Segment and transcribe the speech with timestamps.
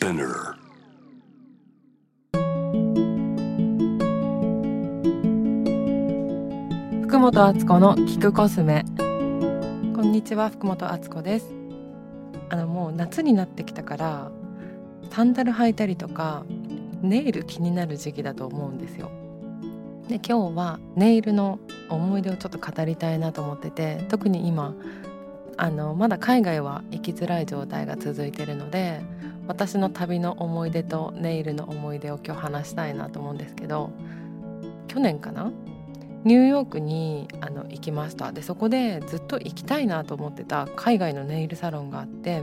[0.00, 0.54] Spinner.
[7.02, 8.86] 福本敦子の聞くコスメ
[9.94, 11.52] こんにちは福本敦子です
[12.48, 14.30] あのもう夏になってきたから
[15.10, 16.46] サンダル履いたりとか
[17.02, 19.10] ネイル気になる時期だと思うんですよ
[20.08, 21.58] で今日はネイルの
[21.90, 24.74] 思い出をちょっと語りたいなと思ってて特に今
[25.58, 29.02] あのまだ海外は行きづらい状態が続いてるので
[29.46, 33.90] 私の旅の思い出とネイルの思い出を今日話したいなと思うんですけど
[34.88, 35.52] 去年かな？
[36.24, 38.30] ニューヨークにあの行きました。
[38.30, 42.42] でそこでずっと行きたいなと思ってた海外のネイルサロンがあって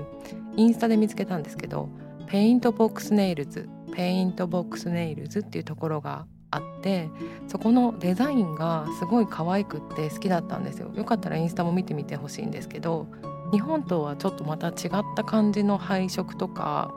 [0.55, 1.89] インスタで見つけたんですけど
[2.25, 7.09] Paintbox Nails Paintbox Nails っていうところがあって
[7.47, 10.91] そこのデザインがすごい可愛くって好きだったんですよ。
[10.95, 13.07] よかったらインスタも見てみてほしいんですけど
[13.51, 16.93] 日本とはちょっとまた違った感じの配色とか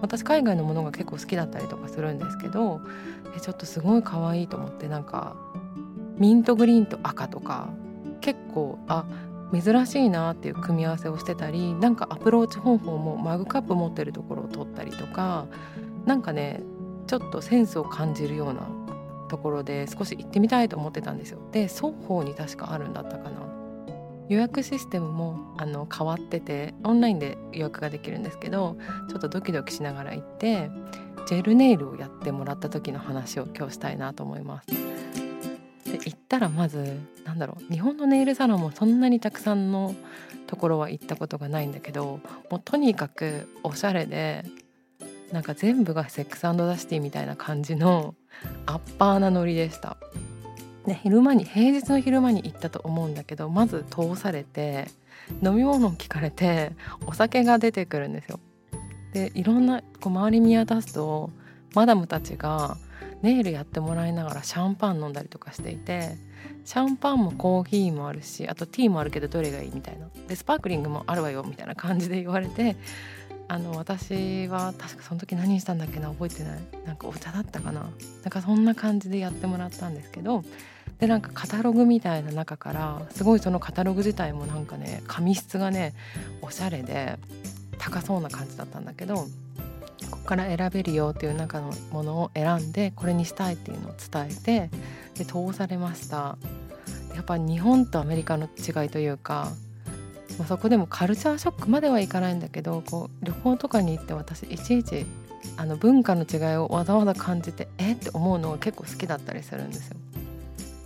[0.00, 2.80] 私海外のものが結構好きだったりとかするんですけど
[3.40, 5.36] ちょっとすごい可愛いと思ってなんか
[6.18, 7.70] ミントグリーンと赤とか
[8.20, 9.04] 結構あ
[9.52, 15.46] 珍しいなっていう組み合わせをしてたりなんかアプローチ方法もマグカップ持ってるところを取ったりとか
[16.04, 16.60] なんかね
[17.06, 18.68] ちょっとセンスを感じるような
[19.28, 21.38] ところで少し行ってみたいと思ってたんですよ。
[21.52, 23.57] で双方に確かあるんだったかな。
[24.28, 28.76] 予約システムもあの変わっててオンラインで予約ができるんですけど
[29.08, 30.70] ちょっとドキドキしながら行って
[31.26, 34.68] ジェルネイルをやってもらった時の話を今日したいなと思います。
[35.90, 39.94] で行ったらまずなんだろう日本のネイルサロンもそんなにたくさんの
[40.46, 42.20] ところは行ったことがないんだけど
[42.50, 44.44] もうとにかくおしゃれで
[45.32, 48.14] なんか全部がセックスダシティみたいな感じの
[48.66, 49.96] アッパーなノリでした。
[50.88, 54.88] ね、昼間に平日の昼間に行ったと思うんだけどまず通されて
[55.42, 56.72] 飲み物を聞かれて
[57.06, 58.40] お酒が出てくるんですよ。
[59.12, 61.30] でいろんなこう周り見渡すと
[61.74, 62.78] マダムたちが
[63.20, 66.16] ネイルやってもらいながらシャンパン飲んだりとかしていて
[66.64, 70.08] シャンパンもコーヒーもあるしあとティーもあるけどどれがいいみたいな。
[70.26, 72.76] でスパークリングもあるわよみたいな感じで言われて
[73.48, 76.60] あの私は確かその時何したんだっけな覚えてない。
[76.86, 77.80] なんかお茶だったかな。
[77.80, 77.90] なん
[78.30, 80.44] かそんな感じでやってもらったんですけど
[80.98, 85.94] でなんかカタログみたいな中からすごいそのカタログ自体もなんかね紙質がね
[86.42, 87.18] おしゃれで
[87.78, 89.26] 高そうな感じだったんだけど
[90.10, 94.70] ここから選べるよっていう中のものを選んでこれにしたいっていうのを伝えて
[95.18, 96.36] で通されました
[97.14, 99.52] やっぱ日本とアメリカの違いというか、
[100.38, 105.06] まあ、そこでもカルチャーショックまではいかないんだけどこう旅行とかに行って私いちいち
[105.56, 109.96] あの文化の違いをわざわざ感じてえって思うのが結構好きだったりするんですよ。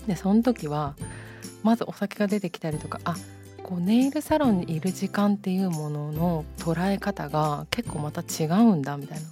[0.06, 0.94] でその時は
[1.62, 3.14] まずお酒が出てきたりとかあ
[3.62, 9.24] こうネイルサロンにいる時間っていうものの捉え方が結構また違うんだみたいな。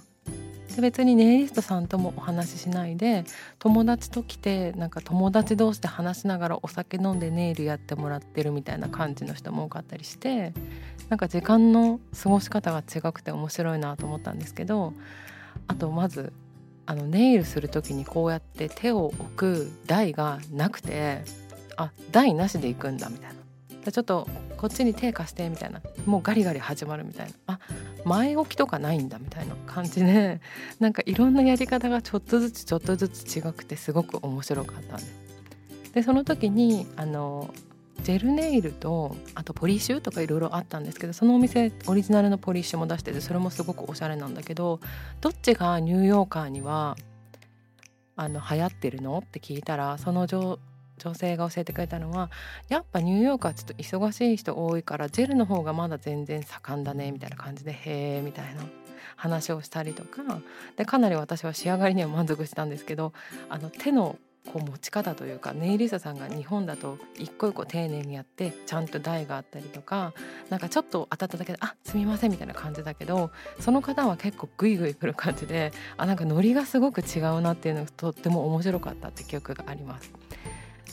[0.75, 3.25] で別にネイリストさんともお話ししないで
[3.59, 10.53] 友達と来てなんか友達同士で話しながらお酒飲んでネイルやってもらってるみたいな感じの人も多かったりして
[11.09, 14.93] なんか時間の過ごし方が違くて面白いなと思ったんですけど
[15.67, 16.31] あとまず
[16.91, 21.23] あのネイルする時にこうやって手を置く台がなくて
[21.77, 23.91] あ台なしで行くんだみたいな。
[23.91, 27.59] ちょっとこっちに手貸してみたいなもうガリガリ始まるみたいなあ
[28.05, 30.39] 前置きとかないんだみたいな感じで
[30.79, 35.13] なんかいろんなやり方がちょっとずつちょっとずつ違くてすごく面白かったんです。
[35.93, 37.51] でその時にあの
[38.03, 44.79] ジェルネイルとあとポリッシュとかいろいろあったんですけどそのお店オリジナルのポリッシュも出しててそれもすごくおしゃれなんだけど
[45.21, 46.95] どっちがニューヨーカーには
[48.15, 49.19] あの流行ってるの？
[49.19, 50.57] って聞いたらその女
[50.97, 52.29] 女性が教えてくれたのは
[52.69, 58.61] やっぱニューヨークはちょっと忙しい人多いからジェルの方がまだ全然盛んだねみたいな感じでへえみたいな
[59.15, 60.21] 話をしたりとか
[60.77, 63.13] でかなり私は仕上がりには満足したんですけど
[63.49, 64.17] あの手の
[64.51, 70.13] こう持ち方というかネイリストさんが日本だと一個一個丁寧にやってちゃんと台があったりとか
[70.49, 80.11] なんかちょっと当たっただけで「あすみません」みたいな感じだけどその方は結構グイグイくる感じであなんかノリがすごく違うなっていうのがとっても面白かったって記憶があります。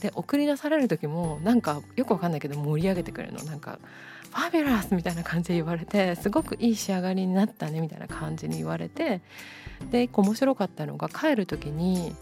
[0.00, 3.80] で送り出される時もなんかよくわかんないけど盛り上げてくれるのなんか
[4.30, 9.22] 「ファビュラス!」みたいな感じで言われてすごくいい仕上がりになったねみたいな感じに言われて
[9.90, 12.14] で一個面白かったのが帰る時に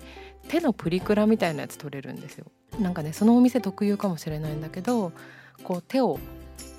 [0.49, 2.47] 手のプリクラみたいなやつ取れるんですよ。
[2.81, 5.13] なんかねそのお店特有かもしれないんだけど
[5.63, 6.19] こう手を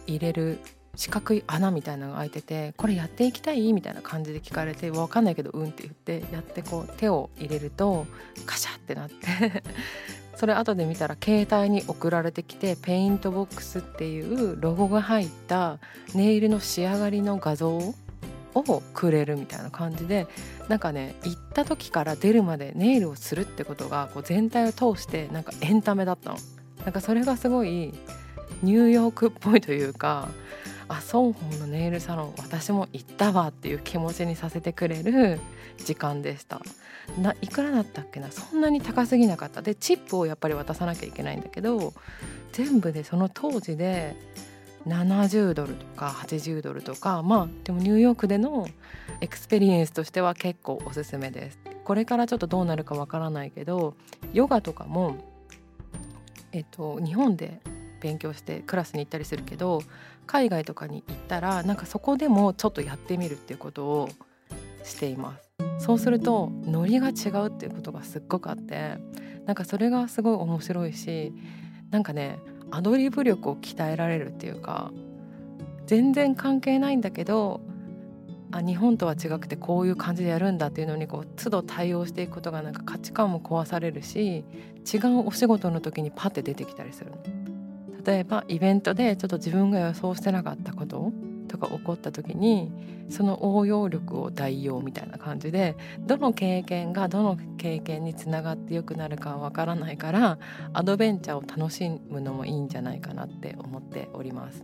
[0.06, 0.60] 入れる
[0.96, 8.06] 四角い穴みたいなのが開いてて「これやっていきたい?」みたいな感じで聞かれて「分かんないけどうん」って言ってやってこう手を入れると
[8.46, 9.64] カシャってなって
[10.36, 15.80] それ後で見たら携帯に送られてきて Paintbox っていうロゴが入った
[16.14, 17.96] ネイルの仕上がりの画像
[18.60, 20.28] をくれるみたいな感じで
[20.68, 26.38] なんかね行った時から出るまでネイルをするってことがこう全体を通してなんかエンタメだったの。
[26.84, 27.94] なんかそれがすごい
[28.64, 30.30] ニューヨークっぽいというか
[30.88, 35.40] あ双方のネイルサロン私も行ったわっていう気持ちにさせてくれる
[35.84, 36.62] 時間でした。
[37.42, 38.32] いくらだったっけな？
[38.32, 39.62] そんなに高すぎなかった。
[39.62, 41.94] でチップをやっぱり渡さなきゃいけないんだけど
[42.54, 44.16] 全部でその当時で
[44.88, 48.68] 70ドルとか80ドルとかまあでもニューヨークでの
[49.22, 51.60] experience としては結構おすすめです。
[51.84, 53.96] これからちょっとどうなるかわからないけど
[54.34, 55.16] ヨガとかも
[56.52, 57.62] えっと日本で
[58.02, 59.82] 勉強してクラスに行ったりするけど
[60.26, 64.10] 海外とかに行ったらなんかそこでもちょっとやってみるっていうことを
[64.84, 65.48] しています。
[65.80, 68.98] そうするとノリが違うっていうことがすっごくあって
[69.46, 71.34] なんかそれがすごい面白いし
[71.92, 72.40] なんかね
[72.72, 74.92] アドリブ力を鍛えられるっていうか
[75.86, 77.62] 全然関係ないんだけど
[78.52, 84.46] あ日本とは違くてこういう感じでやるんだっていうのにこう都度対応していくことがなんか価値観も壊されるし
[84.92, 87.12] 違うお仕事の時にパッて出てきたりする
[88.06, 91.12] 例えばイベントでちょっと自分が予想してなかったこと
[91.48, 92.72] とか起こった時に
[93.10, 100.38] その応用力を代用みたいな感じでどの経験がどの経験につながってよくなるかはわからないから
[100.74, 104.64] アドベンチャーを楽しむのもいいんじゃないかなって思っております。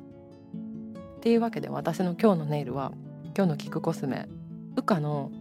[1.17, 2.91] っていうわけで私の今日のネイルは
[3.35, 4.27] 今日のキクコスメ
[4.75, 5.31] ウカの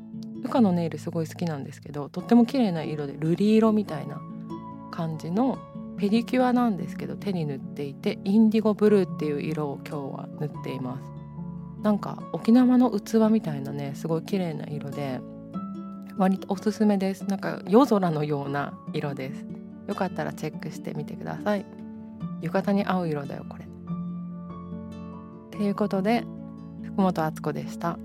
[0.44, 4.20] ウカのネイルすごい好きなんですけどとっても綺麗な色で瑠璃色みたいな
[4.92, 5.58] 感じの
[5.98, 11.11] ペディキュアなんですけど手に塗っていてインディゴブルーっていう色を今日は塗っています
[11.82, 15.20] なんか沖縄の器みたいなねすごい綺麗な色で
[16.16, 17.24] 割とおすすめです。
[17.24, 19.44] なんか夜空のような色です。
[19.88, 21.66] よかったらチェックしてみてください。
[22.40, 23.66] 浴衣に合う色だよこれ。
[25.50, 26.24] ということで
[26.82, 27.98] 福本敦子でした。